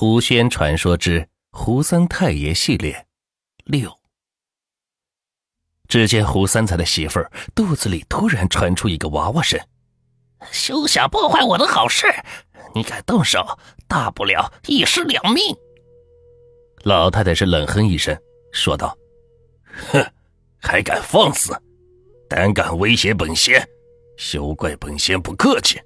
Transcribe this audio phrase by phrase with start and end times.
[0.00, 3.08] 胡仙传说之胡三太爷系列
[3.64, 3.92] 六。
[5.88, 9.58] 只见胡三才的媳妇儿肚子里突然传出一个娃娃声
[10.52, 12.06] ：“休想破坏我的好事！
[12.76, 13.58] 你敢动手，
[13.88, 15.42] 大不了一尸两命。”
[16.86, 18.16] 老太太是冷哼一声，
[18.52, 18.96] 说道
[19.90, 20.12] ：“哼，
[20.60, 21.60] 还敢放肆，
[22.28, 23.68] 胆敢威胁本仙，
[24.16, 25.80] 休怪本仙不客气。”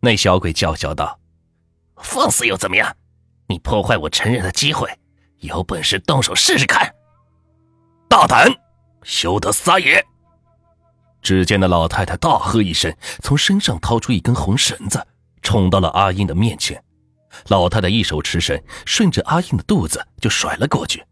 [0.00, 1.19] 那小鬼叫嚣道。
[2.02, 2.94] 放肆又怎么样？
[3.48, 4.88] 你破坏我成人的机会，
[5.38, 6.94] 有本事动手试试看！
[8.08, 8.48] 大胆，
[9.02, 10.04] 休得撒野！
[11.22, 15.06] 只见那老太太大喝一声，从身上掏出一根红绳子，
[15.42, 16.82] 冲到了阿英的面前。
[17.48, 21.04] 老太太一手持绳，顺着阿英的肚子就甩了过去，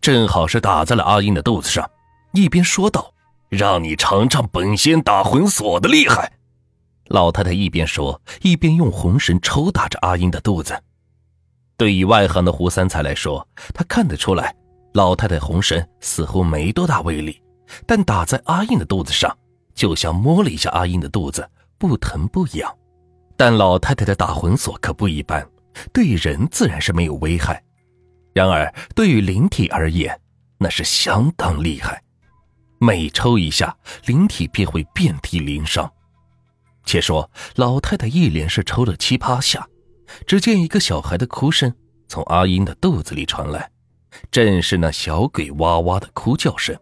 [0.00, 1.88] 正好是打在了阿英的肚子上，
[2.32, 3.14] 一边说道
[3.48, 6.32] ：“让你尝尝本仙打魂锁的厉害。”
[7.12, 10.82] 老太太一边说，一边用红绳抽打着阿英的肚子。
[11.76, 14.54] 对于外行的胡三才来说，他看得出来，
[14.94, 17.38] 老太太红绳似乎没多大威力，
[17.86, 19.36] 但打在阿英的肚子上，
[19.74, 21.46] 就像摸了一下阿英的肚子，
[21.76, 22.74] 不疼不痒。
[23.36, 25.46] 但老太太的打魂锁可不一般，
[25.92, 27.62] 对人自然是没有危害，
[28.32, 30.18] 然而对于灵体而言，
[30.56, 32.02] 那是相当厉害。
[32.78, 33.76] 每抽一下，
[34.06, 35.92] 灵体便会遍体鳞伤。
[36.84, 39.68] 且说老太太一连是抽了七八下，
[40.26, 41.74] 只见一个小孩的哭声
[42.08, 43.70] 从阿英的肚子里传来，
[44.30, 46.76] 正是那小鬼哇哇的哭叫声。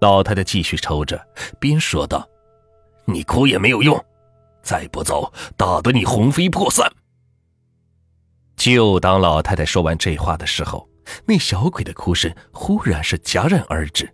[0.00, 1.24] 老太太继续抽着，
[1.60, 2.28] 边说道
[3.06, 4.04] ：“你哭也没有用，
[4.62, 6.92] 再不走，打得你魂飞魄散。”
[8.56, 10.88] 就当老太太说完这话的时候，
[11.24, 14.12] 那小鬼的哭声忽然是戛然而止。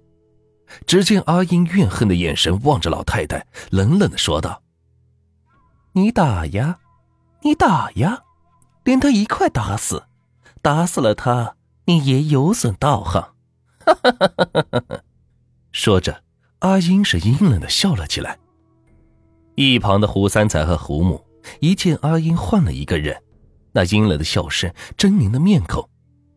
[0.86, 4.62] 只见阿英怨恨的眼神望着老太太，冷冷的说道
[5.92, 6.78] ：“你打呀，
[7.42, 8.22] 你打呀，
[8.84, 10.04] 连他一块打死，
[10.62, 13.22] 打死了他，你也有损道行。”
[13.84, 15.02] 哈哈哈哈哈哈！
[15.72, 16.22] 说着，
[16.60, 18.38] 阿英是阴冷的笑了起来。
[19.54, 21.24] 一旁的胡三才和胡母
[21.60, 23.22] 一见阿英换了一个人，
[23.72, 25.88] 那阴冷的笑声、狰狞的面孔，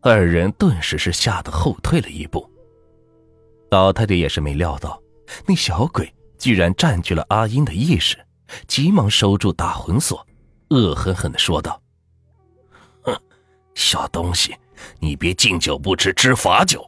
[0.02, 2.51] 二人顿时是吓得后退了一步。
[3.72, 5.02] 老太太也是没料到，
[5.48, 8.18] 那小鬼居然占据了阿英的意识，
[8.68, 10.28] 急忙收住打魂锁，
[10.72, 11.82] 恶狠狠的说道
[13.02, 13.18] ：“哼，
[13.74, 14.54] 小东西，
[15.00, 16.86] 你别敬酒不吃吃罚酒，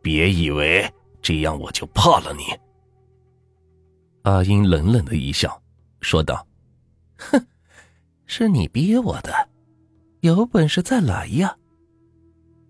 [0.00, 0.90] 别以为
[1.20, 2.44] 这样我就怕了你。”
[4.24, 5.62] 阿英冷冷的一笑，
[6.00, 6.46] 说道
[7.30, 7.46] ：“哼，
[8.24, 9.50] 是你逼我的，
[10.20, 11.54] 有本事再来呀！”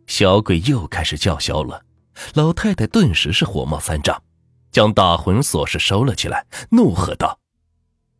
[0.09, 1.86] 小鬼又开始叫嚣了。
[2.34, 4.22] 老太太顿时是火冒三丈，
[4.71, 7.38] 将打魂锁是收了起来，怒喝道：“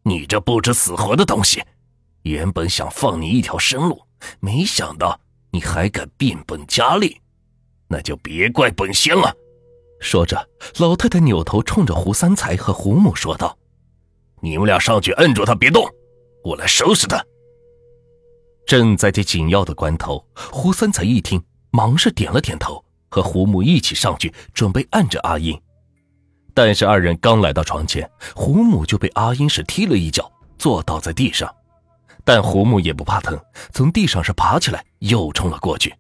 [0.04, 1.62] 你这不知死活的东西！
[2.22, 4.02] 原本想放你一条生路，
[4.40, 5.20] 没想到
[5.50, 7.20] 你还敢变本加厉，
[7.88, 9.34] 那就别怪本仙了。”
[10.00, 13.56] 说着，老太太扭头冲着胡三才和胡母说道
[14.42, 15.88] ：“你们俩上去摁住他，别动，
[16.44, 17.24] 我来收拾他。”
[18.66, 22.84] 正在这紧要的关头，胡三才一听，忙是点了点头。
[23.16, 25.59] 和胡母一起上去，准备按着阿英，
[26.53, 31.50] 但是二人刚来到床前，胡母就被阿英是踢了一脚，坐倒在地上。
[32.26, 33.41] 但胡母也不怕疼，
[33.72, 35.94] 从地上是爬起来，又冲了过去。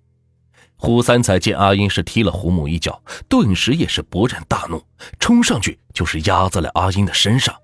[0.76, 3.00] 胡三才见阿英是踢了胡母一脚，
[3.30, 4.84] 顿时也是勃然大怒，
[5.18, 7.54] 冲上去就是压在了阿英的身上。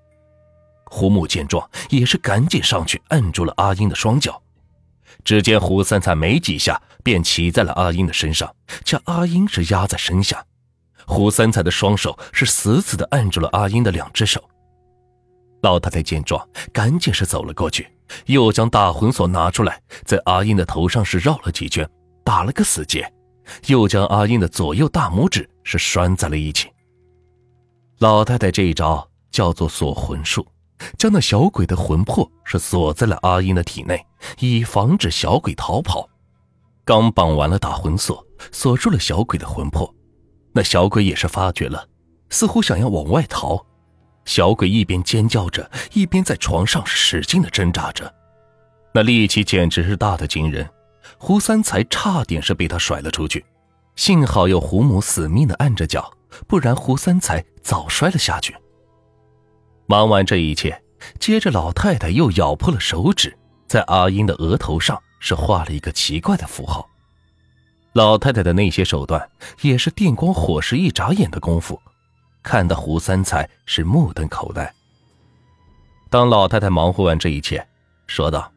[0.85, 4.41] 胡母见状，也是赶紧上去按住了阿英的双脚。
[5.23, 8.53] 只见胡三才没几下便骑在了阿英的身上，
[8.83, 10.43] 将阿英是压在身下。
[11.05, 14.41] 胡三才的双手是死死的按住了阿英的两只手。
[15.61, 17.87] 老太太见状，赶紧是走了过去，
[18.25, 21.89] 又将大魂锁拿出来，在阿英的头上是绕了几圈，
[22.23, 23.11] 打了个死结，
[23.67, 26.69] 又将阿英的左右大拇指是拴在了一起。
[27.99, 30.45] 老太太这一招叫做锁魂术。
[30.97, 34.05] 将那小鬼的魂魄是锁在了阿英的体内，
[34.39, 36.09] 以防止小鬼逃跑。
[36.85, 39.93] 刚绑完了打魂锁，锁住了小鬼的魂魄，
[40.53, 41.87] 那小鬼也是发觉了，
[42.29, 43.65] 似乎想要往外逃。
[44.25, 48.13] 小鬼一边尖叫着，一边在床上使劲的挣扎着，
[48.93, 50.69] 那力气简直是大的惊人。
[51.17, 53.45] 胡三才差点是被他甩了出去，
[53.95, 56.11] 幸好有胡母死命的按着脚，
[56.47, 58.55] 不然胡三才早摔了下去。
[59.85, 60.81] 忙完这一切，
[61.19, 63.37] 接着老太太又咬破了手指，
[63.73, 66.87] 在阿英的额头上是画了一个奇怪的符号。
[67.93, 69.27] 老太太的那些手段
[69.61, 71.81] 也是电光火石，一眨眼的功夫，
[72.43, 74.71] 看得胡三才是目瞪口呆。
[76.11, 77.67] 当老太太忙活完这一切，
[78.05, 78.51] 说道：“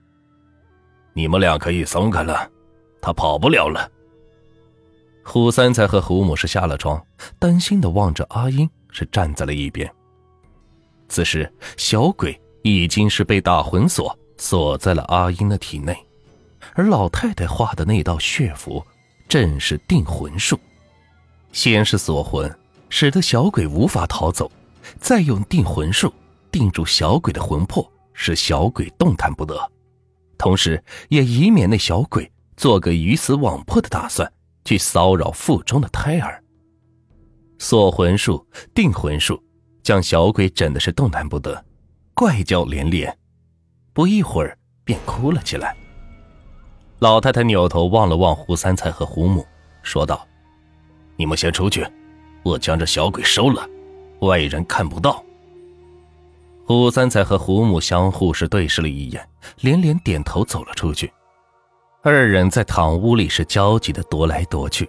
[1.16, 2.50] 你们俩可以松开了，
[3.00, 3.90] 他跑不了了。
[5.24, 7.02] 胡三才和胡母是下了床，
[7.38, 9.90] 担心的望着阿英，是站在了一边。
[11.08, 15.96] 此时，小鬼已经是被打魂锁锁在了阿英的体内，
[16.74, 18.84] 而老太太画的那道血符，
[19.28, 20.58] 正是定魂术。
[21.52, 22.52] 先是锁魂，
[22.88, 24.50] 使得小鬼无法逃走，
[25.00, 26.12] 再用定魂术
[26.50, 29.58] 定住小鬼的魂魄，使小鬼动弹不得，
[30.36, 34.32] 同时也以免那小鬼做个鱼死网破的打算。
[34.66, 36.42] 去骚扰腹中的胎儿。
[37.60, 38.44] 锁魂术、
[38.74, 39.40] 定魂术，
[39.80, 41.64] 将小鬼整的是动弹不得，
[42.14, 43.16] 怪叫连连，
[43.96, 45.74] 不一会儿便哭了起来。
[46.98, 49.46] 老太太扭头望了望胡三才和胡母，
[49.82, 50.28] 说道
[51.16, 51.86] ：“你们先出去，
[52.42, 53.66] 我将这小鬼收了，
[54.20, 55.24] 外人看不到。”
[56.66, 59.26] 胡三才和胡母相互是对视了一眼，
[59.60, 61.10] 连连点头走了出去。
[62.02, 64.86] 二人在堂屋里是焦急的踱来踱去，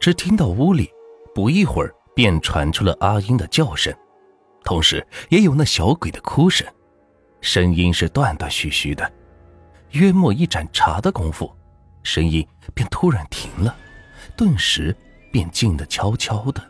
[0.00, 0.90] 只听到屋里
[1.32, 3.94] 不一会儿便传出了阿英的叫声，
[4.64, 6.66] 同时也有那小鬼的哭声，
[7.42, 9.12] 声音是断断续续的。
[9.90, 11.54] 约莫一盏茶的功夫，
[12.02, 13.76] 声音便突然停了，
[14.34, 14.96] 顿时
[15.30, 16.62] 便静得悄悄的。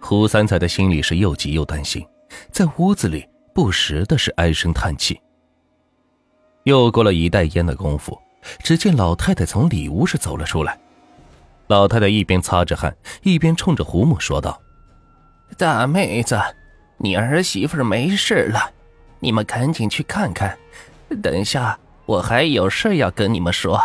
[0.00, 2.06] 胡三才的心里是又急又担心，
[2.50, 5.18] 在屋子里不时的是唉声叹气。
[6.64, 8.20] 又过了一袋烟的功夫，
[8.62, 10.78] 只见老太太从里屋是走了出来。
[11.68, 14.60] 老太太一边擦着汗，一边冲着胡母说道
[15.56, 16.38] ：“大妹子，
[16.98, 18.70] 你儿媳妇没事了，
[19.22, 20.58] 你们赶紧去看看。
[21.22, 23.80] 等一下我还有事要跟你们说。”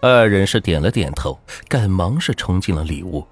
[0.00, 1.36] 二人是点了点头，
[1.66, 3.26] 赶忙是冲进了里屋。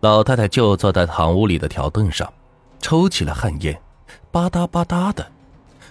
[0.00, 2.32] 老太太就坐在堂屋里的条凳上，
[2.80, 3.76] 抽起了旱烟，
[4.30, 5.26] 吧嗒吧嗒的。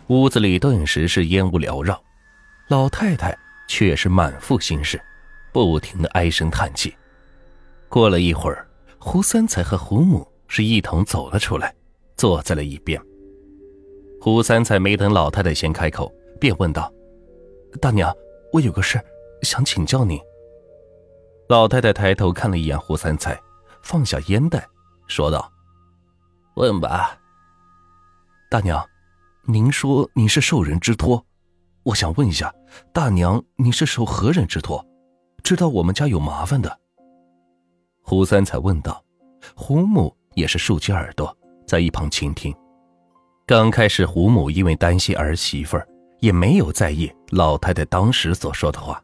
[0.08, 2.02] 屋子里顿时是烟雾缭绕，
[2.70, 3.38] 老太太
[3.68, 5.02] 却是满腹心事，
[5.52, 6.96] 不停的唉声叹气。
[7.90, 8.66] 过了一会儿，
[8.98, 11.74] 胡三才和胡母是一同走了出来，
[12.16, 13.02] 坐在了一边。
[14.20, 16.92] 胡三才没等老太太先开口，便问道
[17.80, 18.12] ：“大娘，
[18.52, 19.00] 我有个事
[19.44, 20.20] 想请教您。”
[21.48, 23.40] 老太太抬头看了一眼胡三才，
[23.82, 24.68] 放下烟袋，
[25.08, 25.52] 说道
[26.56, 27.20] ：“问吧，
[28.50, 28.84] 大娘。”
[29.48, 31.24] 您说您是受人之托，
[31.84, 32.52] 我想问一下，
[32.92, 34.84] 大娘，您是受何人之托？
[35.44, 36.80] 知道我们家有麻烦的。
[38.02, 39.00] 胡三才问道。
[39.56, 41.38] 胡母也是竖起耳朵，
[41.68, 42.52] 在一旁倾听。
[43.48, 45.88] 刚开始，胡母因为担心儿媳妇儿，
[46.20, 49.00] 也没有在意老太太当时所说的话。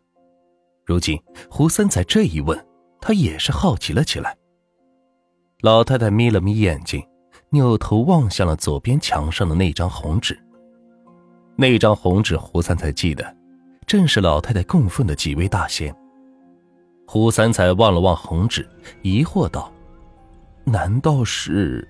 [0.84, 2.60] 如今胡三才这一问，
[3.00, 4.36] 他也是好奇了起来。
[5.62, 7.02] 老太太眯了眯眼睛。
[7.54, 10.40] 扭头望向了左边墙上的那张红纸。
[11.58, 13.36] 那张红纸，胡三才记得，
[13.86, 15.94] 正是老太太供奉的几位大仙。
[17.06, 18.66] 胡三才望了望红纸，
[19.02, 19.70] 疑惑道
[20.64, 21.86] ：“难道是？”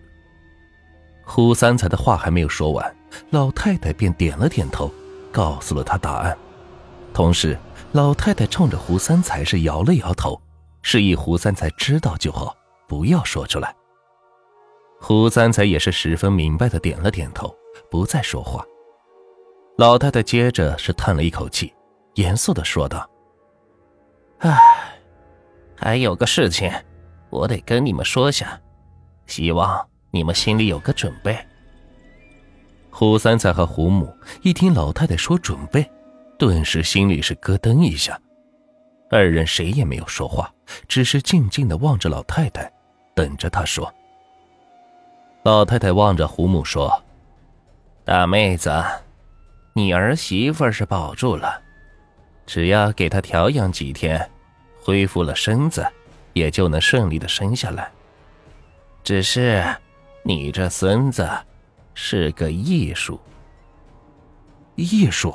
[1.33, 2.95] 胡三才的话还没有说完，
[3.29, 4.91] 老太太便点了点头，
[5.31, 6.37] 告诉了他答案。
[7.13, 7.57] 同时，
[7.93, 10.41] 老太太冲着胡三才是摇了摇头，
[10.81, 12.53] 示意胡三才知道就好，
[12.85, 13.73] 不要说出来。
[14.99, 17.55] 胡三才也是十分明白的点了点头，
[17.89, 18.61] 不再说话。
[19.77, 21.73] 老太太接着是叹了一口气，
[22.15, 23.09] 严肃的说道
[24.39, 24.59] ：“唉，
[25.77, 26.69] 还有个事情，
[27.29, 28.59] 我得跟你们说下，
[29.27, 31.37] 希望你们心里有个准备。”
[32.91, 35.89] 胡三才和胡母一听老太太说准备，
[36.37, 38.19] 顿时心里是咯噔一下，
[39.09, 40.53] 二人谁也没有说话，
[40.87, 42.71] 只是静静的望着老太太，
[43.15, 43.91] 等着她说。
[45.43, 47.01] 老太太望着胡母说
[48.05, 48.69] ：“大妹子，
[49.73, 51.59] 你儿媳妇是保住了，
[52.45, 54.29] 只要给她调养几天，
[54.83, 55.87] 恢复了身子，
[56.33, 57.89] 也就能顺利的生下来。
[59.03, 59.63] 只是，
[60.23, 61.29] 你这孙子
[61.93, 63.19] 是个艺术。
[64.75, 65.33] 艺术。”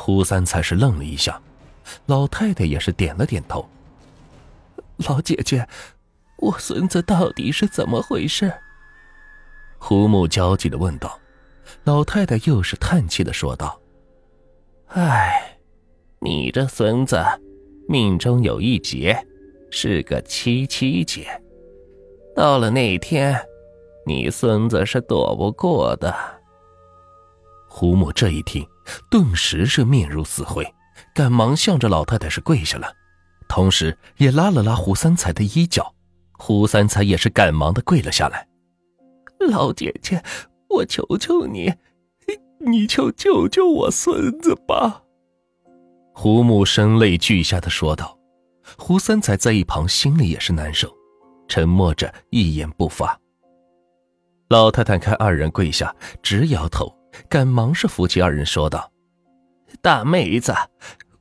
[0.00, 1.40] 胡三才是愣了一下，
[2.06, 3.68] 老太太也是点了点头。
[5.08, 5.66] 老姐姐，
[6.38, 8.52] 我孙子到底是怎么回事？
[9.76, 11.18] 胡母焦急的问道，
[11.82, 13.80] 老太太又是叹气的说道
[14.94, 15.58] ：“唉，
[16.20, 17.20] 你这孙子
[17.88, 19.26] 命中有一劫，
[19.70, 21.28] 是个七七劫。
[22.36, 23.36] 到了那天，
[24.08, 26.12] 你孙子是躲不过的。”
[27.68, 28.66] 胡母这一听，
[29.10, 30.66] 顿时是面如死灰，
[31.14, 32.90] 赶忙向着老太太是跪下了，
[33.48, 35.94] 同时也拉了拉胡三才的衣角，
[36.38, 38.48] 胡三才也是赶忙的跪了下来。
[39.38, 40.22] 老姐姐，
[40.70, 41.72] 我求求你，
[42.58, 45.02] 你就救救我孙子吧。”
[46.14, 48.16] 胡母声泪俱下的说道。
[48.76, 50.94] 胡三才在一旁心里也是难受，
[51.48, 53.18] 沉默着一言不发。
[54.48, 56.90] 老太太看二人跪下，直摇头，
[57.28, 58.90] 赶忙是扶起二人说道
[59.82, 60.54] ：“大妹子，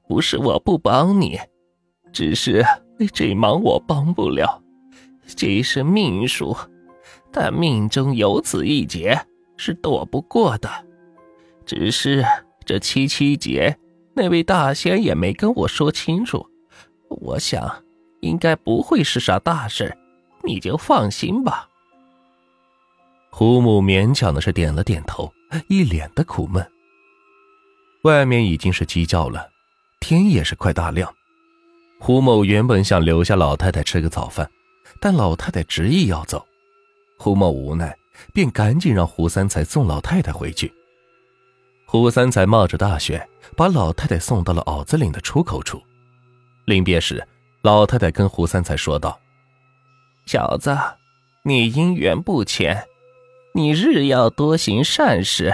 [0.07, 1.37] 不是我不帮你，
[2.13, 2.63] 只是
[3.13, 4.63] 这忙我帮不了，
[5.35, 6.55] 这是命数，
[7.29, 9.19] 但命中有此一劫，
[9.57, 10.69] 是躲不过的。
[11.65, 12.23] 只是
[12.65, 13.77] 这七七劫，
[14.13, 16.47] 那位大仙也没跟我说清楚。”
[17.09, 17.83] 我想，
[18.21, 19.97] 应该不会是啥大事，
[20.43, 21.67] 你就放心吧。
[23.39, 25.31] 胡母勉强的是点了点头，
[25.67, 26.67] 一脸的苦闷。
[28.01, 29.47] 外面已经是鸡叫了，
[29.99, 31.13] 天也是快大亮。
[31.99, 34.49] 胡某原本想留下老太太吃个早饭，
[34.99, 36.43] 但老太太执意要走，
[37.19, 37.95] 胡某无奈，
[38.33, 40.73] 便赶紧让胡三才送老太太回去。
[41.85, 45.79] 胡三才冒着大雪，把老太太送到了袄子岭的出口处。
[46.65, 47.23] 临别时，
[47.61, 49.19] 老太太跟胡三才说道
[50.25, 50.75] ：“小子，
[51.43, 52.83] 你姻缘不浅，
[53.57, 55.51] 你日要多行善事，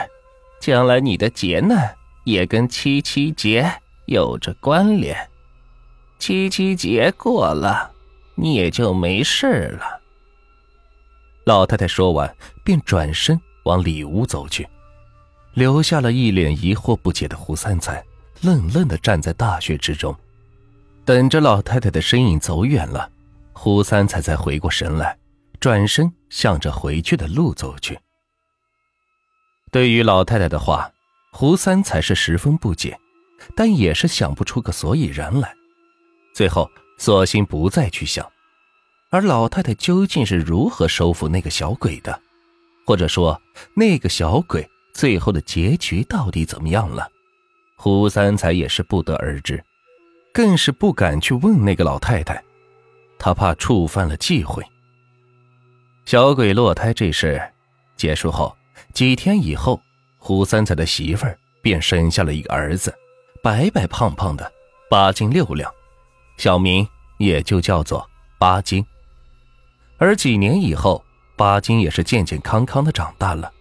[0.60, 1.96] 将来你的劫难
[2.26, 5.30] 也跟七七劫有着关联。
[6.20, 7.94] 七七劫过了，
[8.36, 10.02] 你也就没事了。”
[11.48, 14.68] 老太太说完，便转身往里屋走去，
[15.54, 18.04] 留下了一脸疑惑不解的胡三才，
[18.42, 20.14] 愣愣的站在大雪之中。
[21.06, 23.10] 等着老太太的身影走远了，
[23.54, 25.18] 胡三才才回过神来，
[25.62, 28.00] 转身向着回去的路走去。
[29.72, 30.92] 对于老太太的话，
[31.32, 33.00] 胡三才是十分不解，
[33.56, 35.54] 但也是想不出个所以然来。
[36.34, 38.28] 最后，索性不再去想。
[39.12, 42.20] 而老太太究竟是如何收服那个小鬼的，
[42.84, 43.40] 或者说
[43.76, 47.08] 那个小鬼最后的结局到底怎么样了，
[47.76, 49.64] 胡三才也是不得而知。
[50.34, 52.44] 更是不敢去问那个老太太，
[53.20, 54.66] 他怕触犯了忌讳。
[56.06, 57.42] 小鬼落胎这事
[57.96, 58.56] 结束后，
[58.94, 59.80] 几天以后，
[60.18, 62.94] 胡三才的媳妇儿便生下了一个儿子，
[63.42, 64.52] 白白胖胖的，
[64.90, 65.72] 八斤六两，
[66.38, 68.08] 小名也就叫做
[68.38, 68.86] 八斤。
[69.98, 71.04] 而几年以后，
[71.36, 73.52] 八斤也是健健康康的长大了，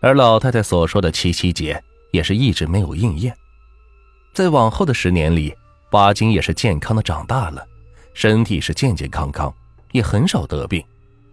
[0.00, 3.36] 而老太太所说的七七节也是一直没有应验，
[4.32, 5.54] 在往后的十年里。
[5.92, 7.66] 八斤也是健康的长大了，
[8.14, 9.52] 身体是健健康康，
[9.90, 10.80] 也很少得病，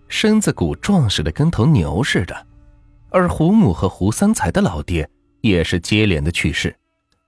[0.10, 2.48] 身子骨壮实的跟头牛似的。
[3.10, 5.10] 而胡母和胡三才的老爹
[5.42, 6.76] 也是接连的去世，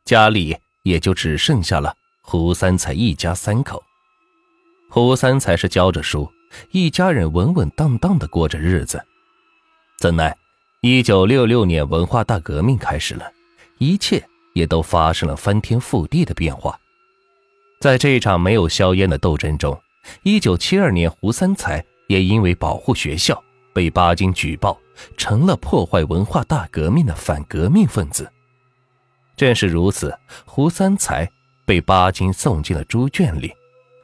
[0.05, 3.81] 家里也就只剩下了胡三才一家三口。
[4.89, 6.29] 胡三才是教着书，
[6.71, 9.03] 一家人稳稳当当的过着日子。
[9.99, 10.35] 怎奈，
[10.81, 13.31] 一九六六年文化大革命开始了，
[13.77, 16.77] 一切也都发生了翻天覆地的变化。
[17.79, 19.79] 在这一场没有硝烟的斗争中，
[20.23, 24.77] 一九七二年，胡三才也因为保护学校被巴金举报，
[25.15, 28.29] 成了破坏文化大革命的反革命分子。
[29.37, 30.13] 正是如此，
[30.43, 31.29] 胡三才
[31.65, 33.53] 被巴金送进了猪圈里，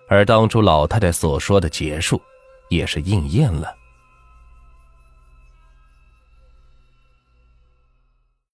[0.07, 2.21] 而当初老太太所说的结束，
[2.69, 3.75] 也是应验了。